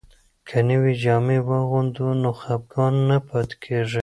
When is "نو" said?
2.21-2.29